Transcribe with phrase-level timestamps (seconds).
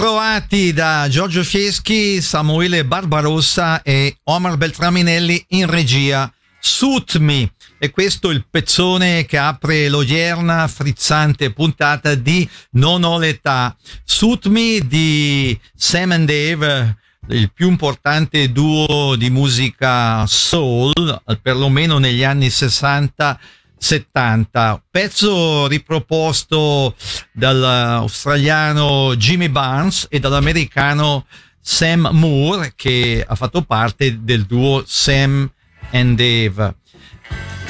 [0.00, 6.32] Ben ritrovati da Giorgio Fieschi, Samuele Barbarossa e Omar Beltraminelli in regia.
[6.58, 7.52] Suit Me.
[7.78, 13.76] E questo è il pezzone che apre l'odierna frizzante puntata di Non ho l'età.
[14.02, 16.96] Suit Me di Sam and Dave,
[17.28, 23.38] il più importante duo di musica soul, perlomeno negli anni 60
[23.82, 26.94] 70, pezzo riproposto
[27.32, 31.24] dall'australiano Jimmy Barnes e dall'americano
[31.62, 35.50] Sam Moore che ha fatto parte del duo Sam
[35.92, 36.74] and Dave.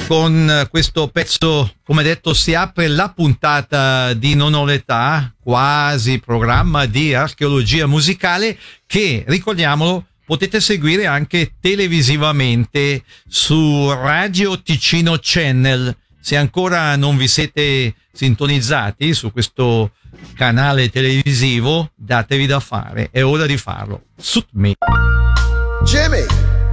[0.07, 6.85] Con questo pezzo, come detto, si apre la puntata di Non ho l'età, quasi programma
[6.87, 15.93] di archeologia musicale che, ricordiamolo, potete seguire anche televisivamente su Radio Ticino Channel.
[16.21, 19.91] Se ancora non vi siete sintonizzati su questo
[20.35, 24.03] canale televisivo, datevi da fare, è ora di farlo.
[24.15, 24.75] Suit me.
[25.83, 26.25] Jimmy,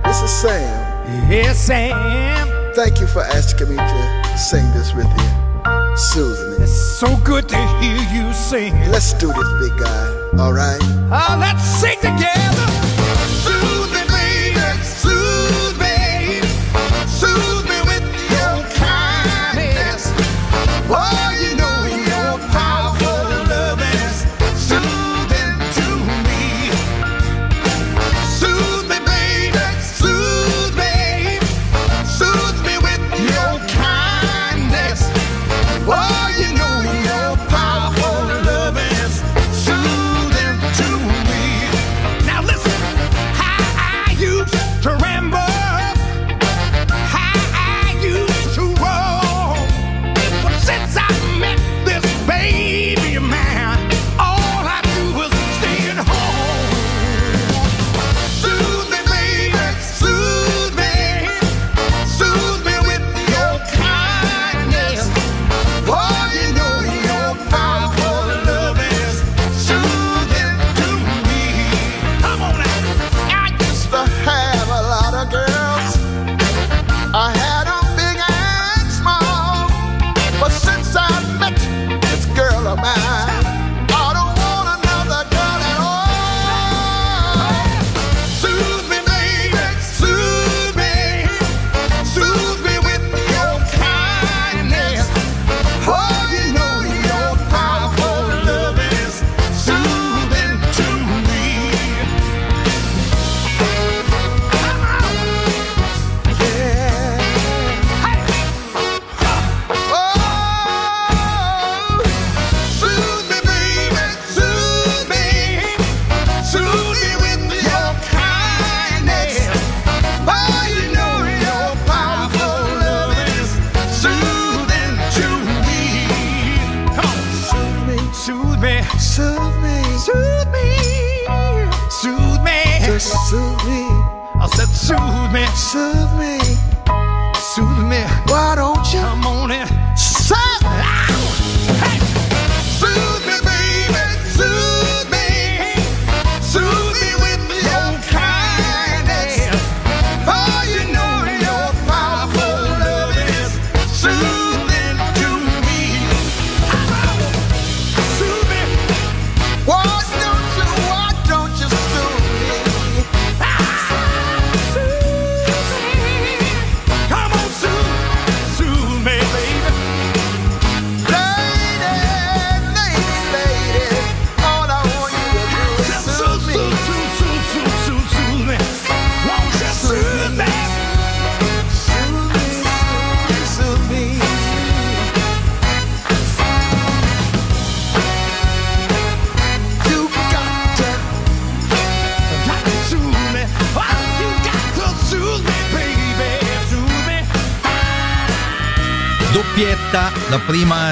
[0.04, 1.28] this is Sam.
[1.28, 2.46] Yes, Sam.
[2.76, 5.96] Thank you for asking me to sing this with you.
[5.96, 6.62] Soothe me.
[6.62, 8.72] It's so good to hear you sing.
[8.92, 10.38] Let's do this, big guy.
[10.38, 10.78] All right?
[11.10, 12.87] Oh, let's sing together.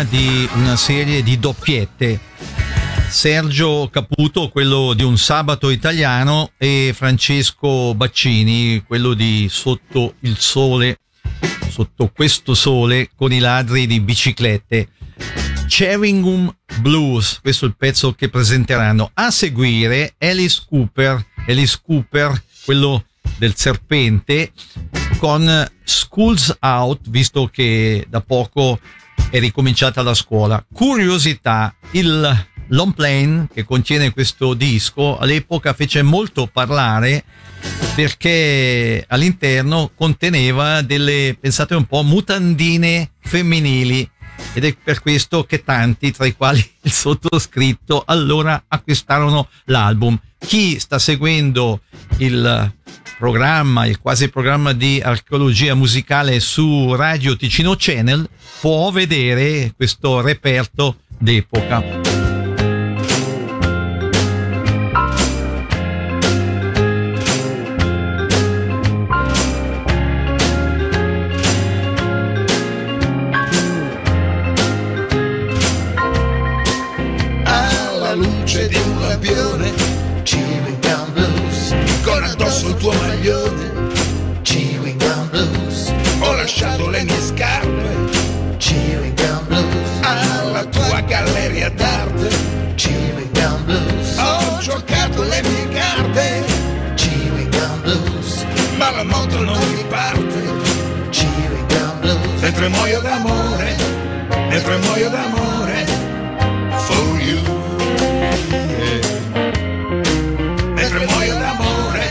[0.09, 2.21] Di una serie di doppiette.
[3.09, 11.01] Sergio Caputo, quello di Un sabato italiano, e Francesco Baccini, quello di Sotto il sole,
[11.69, 14.89] sotto questo sole, con i ladri di biciclette.
[15.69, 19.11] Cherringham Blues, questo è il pezzo che presenteranno.
[19.15, 23.05] A seguire Alice Cooper, Alice Cooper, quello
[23.39, 24.53] del serpente,
[25.19, 28.79] con Schools Out, visto che da poco
[29.31, 30.65] è ricominciata la scuola.
[30.73, 37.25] Curiosità, il long plane che contiene questo disco all'epoca fece molto parlare
[37.95, 44.09] perché all'interno conteneva delle, pensate un po', mutandine femminili
[44.53, 50.19] ed è per questo che tanti, tra i quali il sottoscritto, allora acquistarono l'album.
[50.39, 51.81] Chi sta seguendo
[52.19, 52.76] il
[53.19, 58.29] programma, il quasi programma di archeologia musicale su Radio Ticino Channel,
[58.61, 62.06] può vedere questo reperto d'epoca.
[102.57, 103.77] Mentre muoio d'amore
[104.49, 105.85] mentre muoio d'amore
[106.87, 107.41] for you.
[110.75, 112.11] Mentre muoio d'amore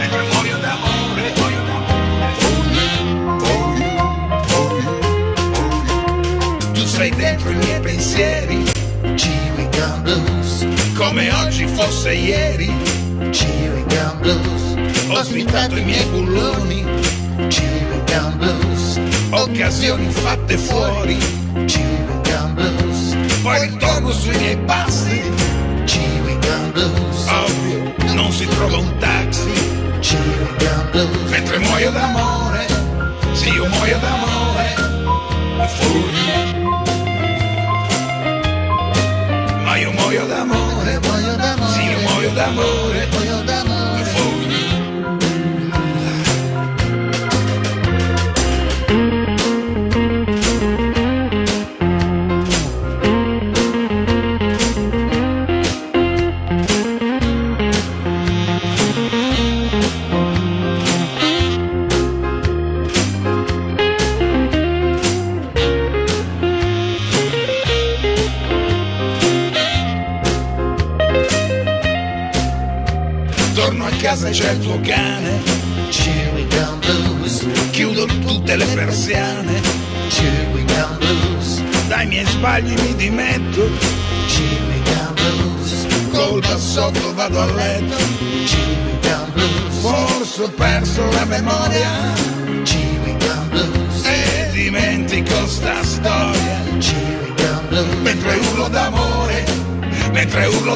[0.00, 2.84] mentre muoio d'amore for you
[3.38, 3.94] for you
[4.50, 4.96] for you
[6.74, 8.64] tu sei dentro i miei pensieri
[9.14, 12.72] chewing gum blues, come oggi fosse ieri
[13.30, 14.64] chewing gum blues,
[15.08, 16.84] ho svitato i miei bulloni
[17.48, 18.79] chewing gum blues,
[19.30, 21.18] occasioni fatte fuori.
[21.66, 25.20] Chewing gum blues, poi ritorno sui miei passi.
[25.84, 29.52] Chewing gum blues, ovvio non si trova un taxi.
[30.00, 32.50] Chewing gum blues, mentre muoio d'amore
[33.40, 34.68] sì io muoio d'amore.
[35.80, 36.04] You
[39.64, 43.08] ma io muoio d'amore muoio d'amore, sì io muoio d'amore.
[43.10, 43.59] muoio d'amore,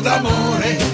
[0.01, 0.94] d'amore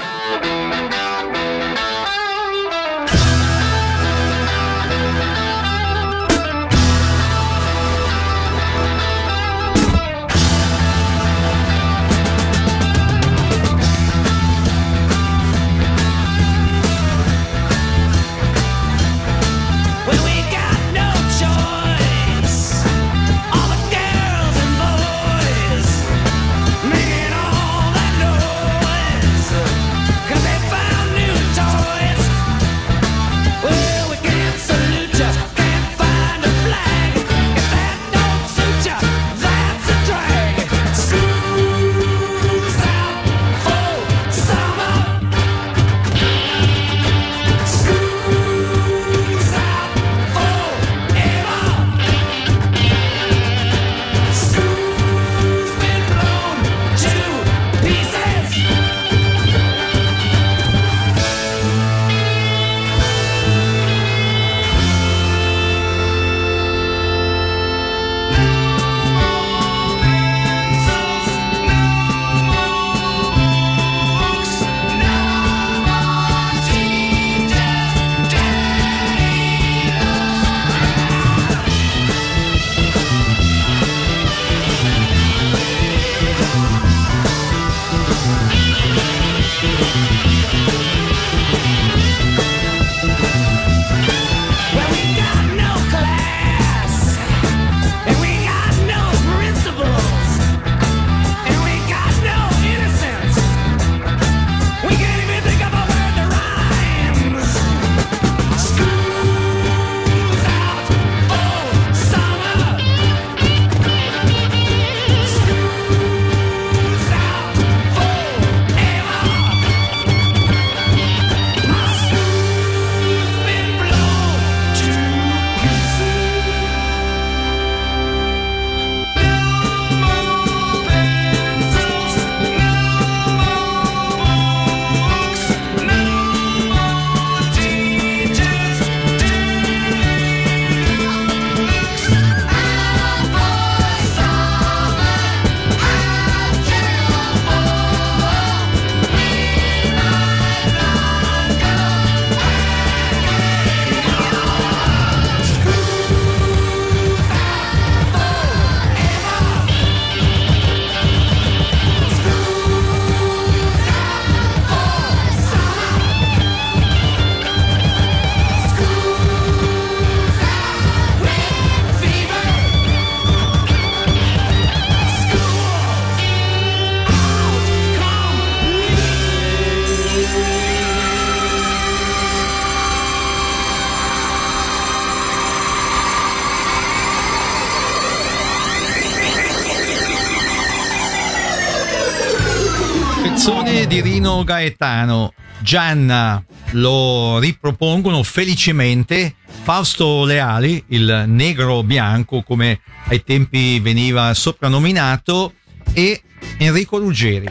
[194.43, 199.35] Gaetano Gianna lo ripropongono felicemente.
[199.63, 205.53] Fausto Leali, il negro bianco, come ai tempi veniva soprannominato,
[205.93, 206.21] e
[206.57, 207.47] Enrico Ruggeri.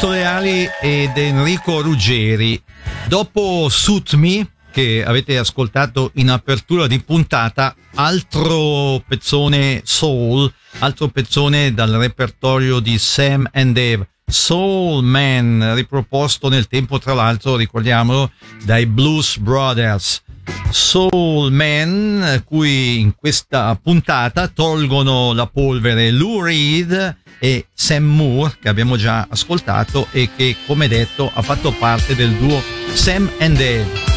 [0.00, 2.62] Reali ed Enrico Ruggeri.
[3.08, 11.72] Dopo Suit Me, che avete ascoltato in apertura di puntata, altro pezzone soul, altro pezzone
[11.72, 14.08] dal repertorio di Sam and Dave.
[14.26, 18.30] Soul Man, riproposto nel tempo, tra l'altro, ricordiamolo,
[18.64, 20.22] dai Blues Brothers.
[20.70, 28.68] Soul Man, cui in questa puntata tolgono la polvere Lou Reed e Sam Moore, che
[28.68, 32.60] abbiamo già ascoltato e che, come detto, ha fatto parte del duo
[32.92, 34.15] Sam and Dave.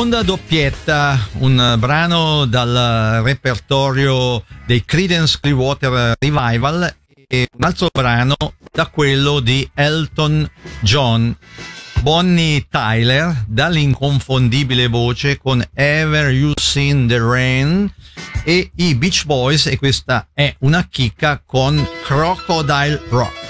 [0.00, 6.96] seconda doppietta, un brano dal repertorio dei Credence Clearwater Revival
[7.28, 8.34] e un altro brano
[8.72, 11.36] da quello di Elton John.
[12.00, 17.92] Bonnie Tyler dall'inconfondibile voce con Ever You Seen the Rain
[18.42, 23.49] e i Beach Boys e questa è una chicca con Crocodile Rock.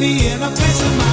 [0.00, 1.09] body in a place of mind.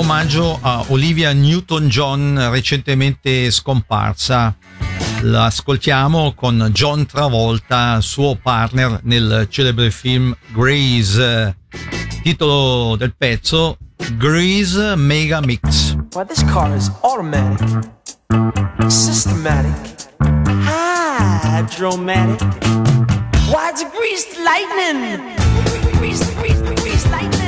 [0.00, 4.56] omaggio a Olivia Newton-John recentemente scomparsa.
[5.20, 11.54] L'ascoltiamo con John Travolta, suo partner nel celebre film Grease.
[12.22, 13.76] Titolo del pezzo
[14.16, 15.94] Grease Mega Mix.
[16.14, 17.90] Well, this car is automatic,
[18.88, 20.08] systematic,
[21.42, 22.40] hydromatic.
[23.50, 25.20] Why it's greased lightning?
[25.98, 27.39] Grease, grease, grease, grease lightning.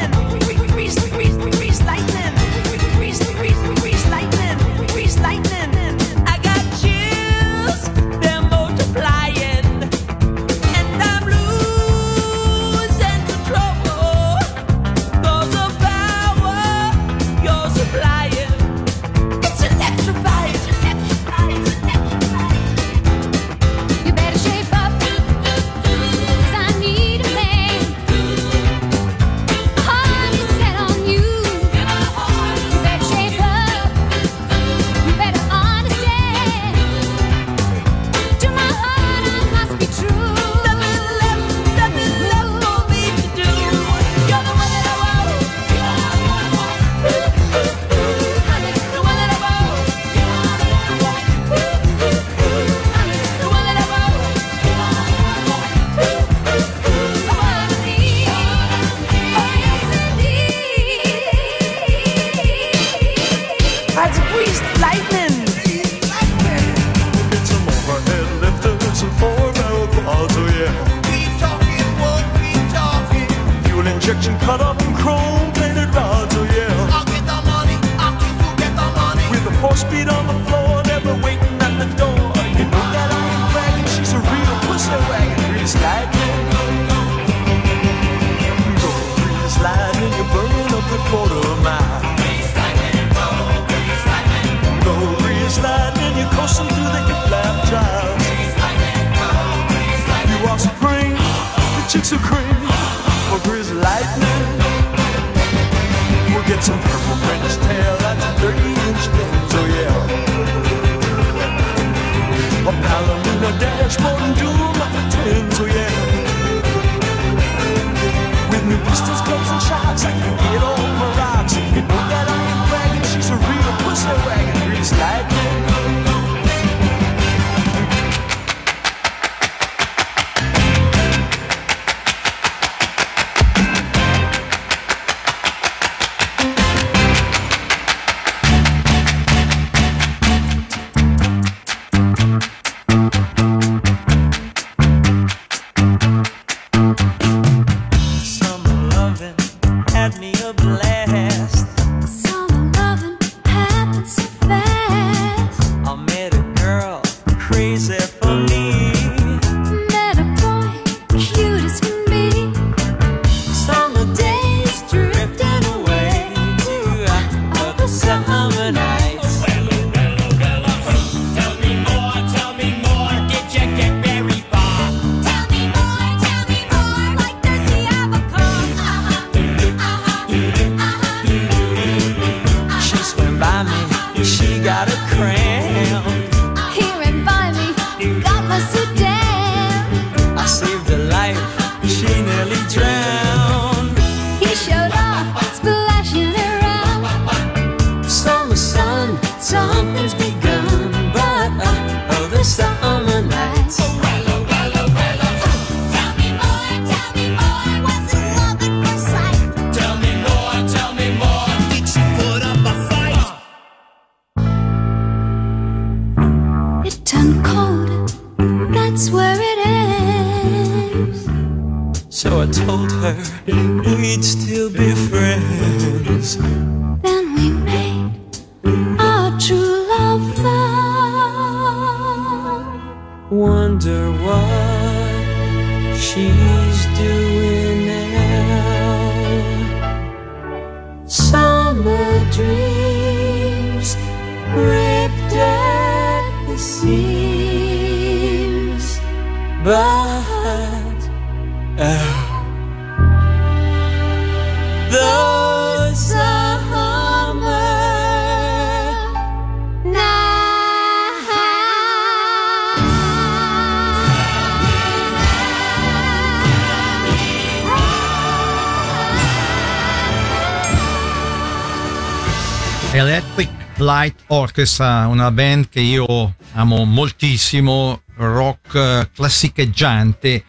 [273.03, 280.45] Electric Light Orchestra, una band che io amo moltissimo, rock eh, classicheggiante,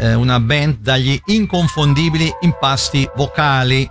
[0.00, 3.86] eh, una band dagli inconfondibili impasti vocali,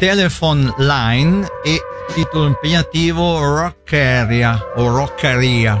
[0.00, 1.80] Telephone Line e
[2.12, 5.80] titolo impegnativo Rockeria o Rockeria.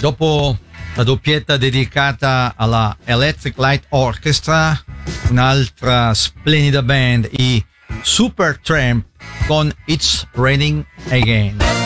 [0.00, 0.56] Dopo
[0.94, 4.82] la doppietta dedicata alla Electric Light Orchestra,
[5.28, 7.62] un'altra splendida band, i
[8.00, 9.04] Super Tramp
[9.46, 11.79] con It's Raining Again.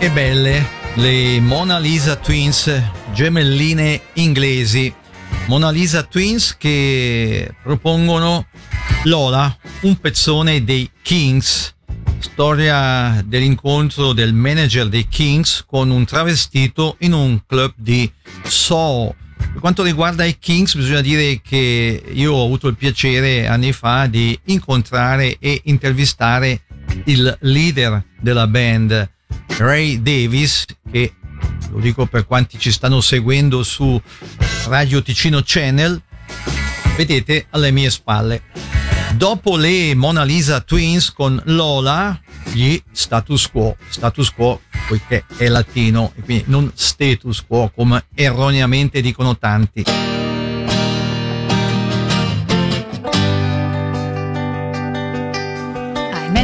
[0.00, 2.70] E belle le Mona Lisa Twins,
[3.12, 4.92] gemelline inglesi.
[5.46, 8.46] Mona Lisa Twins che propongono
[9.04, 11.74] Lola, un pezzone dei Kings.
[12.18, 18.10] Storia dell'incontro del manager dei Kings con un travestito in un club di
[18.44, 19.14] Soho.
[19.36, 24.06] Per quanto riguarda i Kings, bisogna dire che io ho avuto il piacere anni fa
[24.06, 26.62] di incontrare e intervistare
[27.04, 29.16] il leader della band,
[29.58, 31.14] Ray Davis, che
[31.70, 34.00] lo dico per quanti ci stanno seguendo su
[34.66, 36.00] Radio Ticino Channel,
[36.96, 38.42] vedete alle mie spalle.
[39.14, 42.20] Dopo le Mona Lisa Twins con Lola,
[42.52, 49.00] gli status quo, status quo poiché è latino e quindi non status quo come erroneamente
[49.00, 49.84] dicono tanti.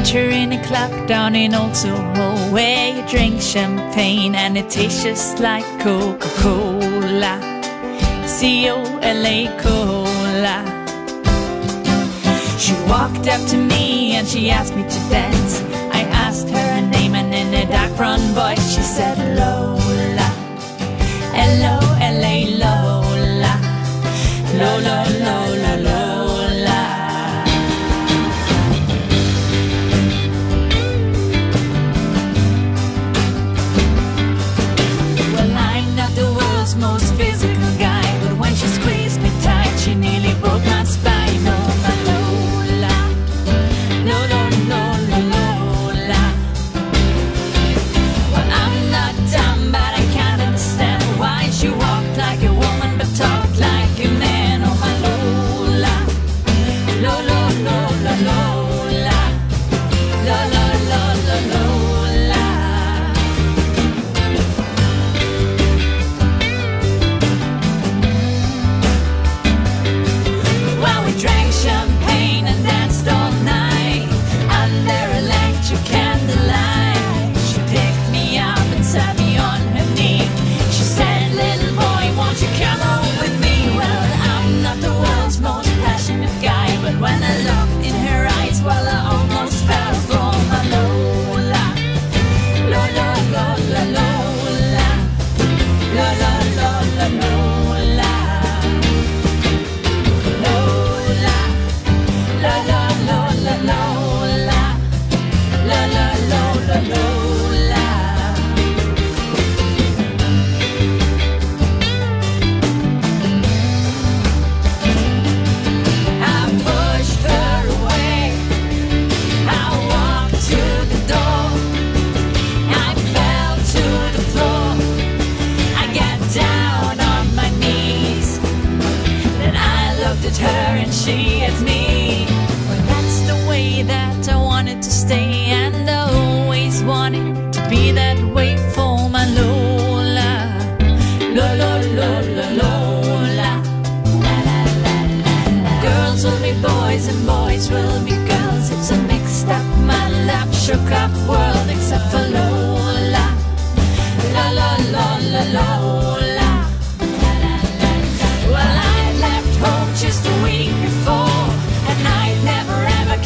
[0.04, 5.02] manager in a club down in Old Soho where you drink champagne and it tastes
[5.02, 7.40] just like Coca Cola.
[8.26, 10.56] C O L A Cola.
[12.58, 15.62] She walked up to me and she asked me to dance.
[15.92, 20.28] I asked her her name and in a dark brown voice she said Lola.
[21.34, 23.54] L O L A Lola.
[24.58, 25.43] Lola Lola.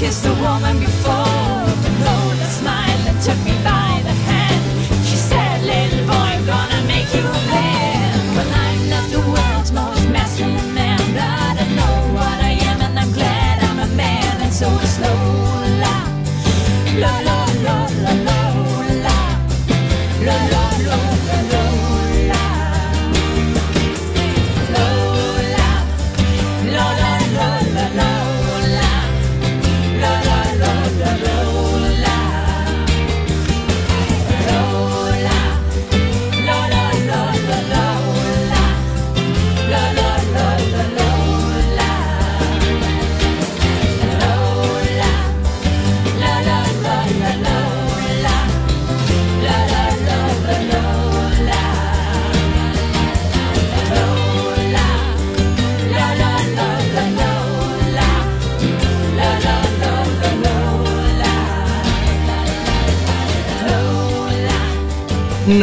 [0.09, 1.18] kissed a woman before.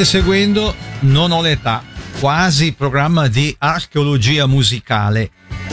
[0.00, 1.82] State seguendo Non ho l'età,
[2.20, 5.30] quasi programma di archeologia musicale.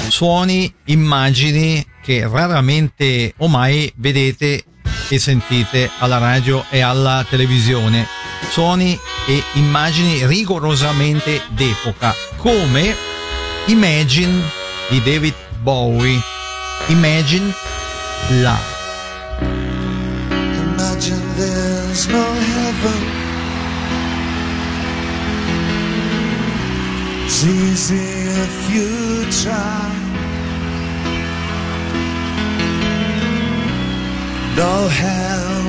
[0.09, 4.65] Suoni, immagini che raramente o mai vedete
[5.07, 8.05] e sentite alla radio e alla televisione.
[8.49, 12.95] Suoni e immagini rigorosamente d'epoca, come
[13.67, 14.41] Imagine
[14.89, 16.19] di David Bowie.
[16.87, 17.53] Imagine
[18.41, 18.59] la.
[20.75, 22.36] Imagine
[27.29, 28.07] It's easy
[28.45, 28.89] if you
[29.43, 29.89] try.
[34.55, 35.61] No hell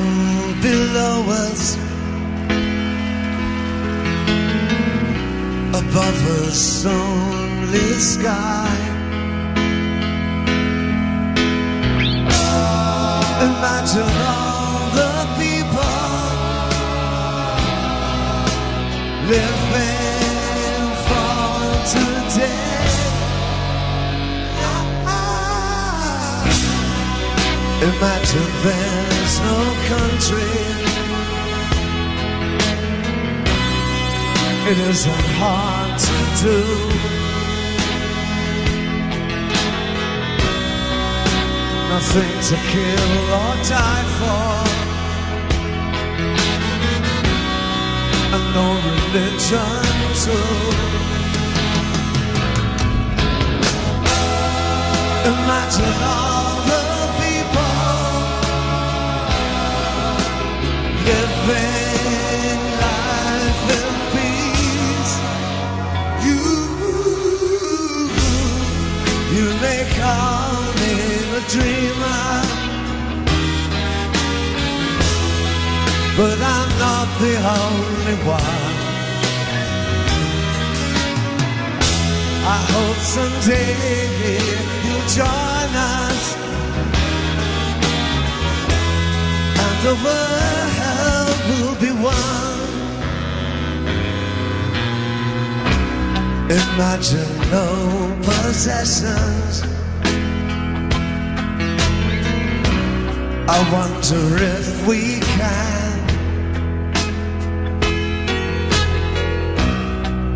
[0.63, 1.77] below us.
[5.83, 8.77] Above us only sky.
[13.49, 15.97] Imagine all the people
[19.29, 19.98] living.
[27.81, 29.59] Imagine there's no
[29.93, 30.53] country.
[34.71, 36.59] It isn't hard to do.
[41.99, 43.11] nothing to kill
[43.41, 44.53] or die for,
[48.35, 49.83] and no religion
[50.23, 50.78] too.
[55.49, 56.83] Imagine all the
[57.21, 57.77] people
[61.09, 65.15] living life in peace.
[66.27, 66.41] You,
[69.37, 70.93] you may call me
[71.33, 72.29] a dreamer,
[76.19, 77.35] but I'm not the
[77.65, 78.67] only one.
[82.45, 84.78] I hope someday
[85.17, 86.37] join us,
[89.65, 92.49] and the world will be one.
[96.51, 99.63] Imagine no possessions.
[103.51, 106.07] I wonder if we can.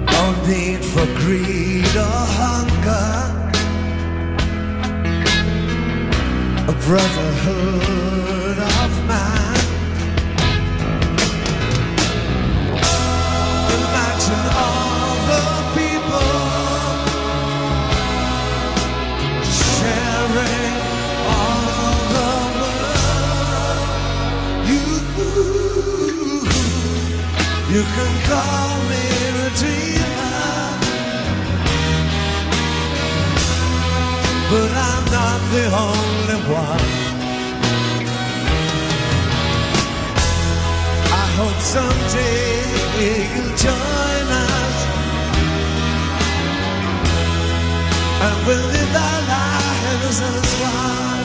[0.06, 3.41] No need for greed or hunger.
[6.68, 9.56] A brotherhood of man.
[13.78, 15.42] Imagine all the
[15.76, 16.32] people
[19.42, 20.74] sharing
[21.34, 21.62] all
[22.14, 23.88] the world.
[24.68, 24.84] You,
[27.74, 29.02] you can call me
[29.46, 29.91] a dreamer,
[35.52, 36.88] the only one.
[41.22, 42.54] I hope someday
[43.00, 44.76] you'll join us,
[48.24, 51.21] and we'll live our lives as one.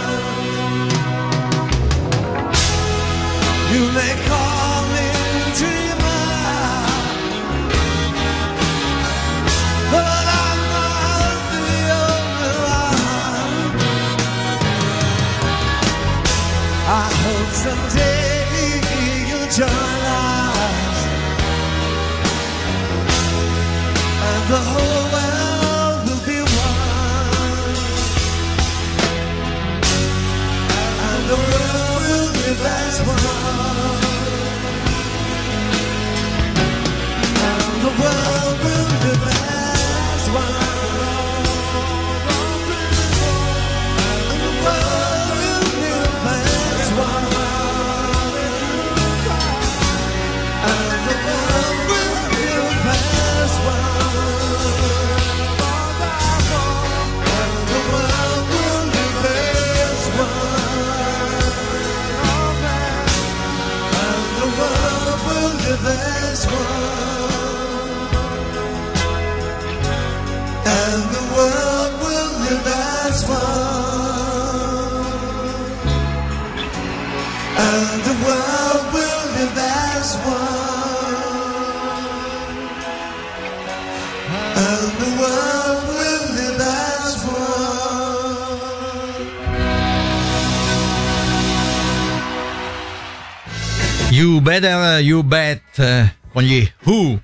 [94.99, 97.21] You Bet eh, con gli Who.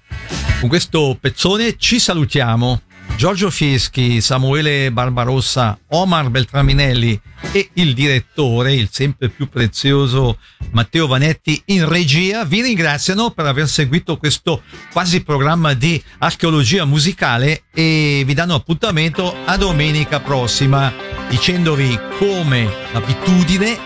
[0.59, 2.82] Con questo pezzone ci salutiamo.
[3.15, 7.19] Giorgio Fieschi, Samuele Barbarossa, Omar Beltraminelli
[7.51, 10.39] e il direttore, il sempre più prezioso
[10.71, 17.63] Matteo Vanetti in regia vi ringraziano per aver seguito questo quasi programma di archeologia musicale
[17.74, 20.91] e vi danno appuntamento a domenica prossima
[21.30, 23.78] dicendovi come l'abitudine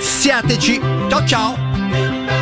[0.00, 2.37] siateci ciao ciao